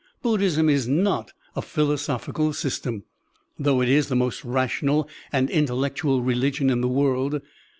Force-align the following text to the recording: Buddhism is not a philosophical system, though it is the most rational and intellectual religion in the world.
Buddhism 0.23 0.67
is 0.67 0.87
not 0.87 1.31
a 1.55 1.61
philosophical 1.61 2.53
system, 2.53 3.03
though 3.59 3.81
it 3.83 3.87
is 3.87 4.07
the 4.07 4.15
most 4.15 4.43
rational 4.43 5.07
and 5.31 5.47
intellectual 5.47 6.23
religion 6.23 6.71
in 6.71 6.81
the 6.81 6.87
world. 6.89 7.39